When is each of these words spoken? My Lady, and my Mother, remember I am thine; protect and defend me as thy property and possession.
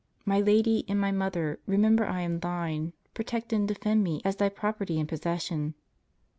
My 0.25 0.39
Lady, 0.41 0.83
and 0.87 0.99
my 0.99 1.11
Mother, 1.11 1.59
remember 1.67 2.07
I 2.07 2.21
am 2.21 2.39
thine; 2.39 2.93
protect 3.13 3.53
and 3.53 3.67
defend 3.67 4.03
me 4.03 4.19
as 4.25 4.37
thy 4.37 4.49
property 4.49 4.99
and 4.99 5.07
possession. 5.07 5.75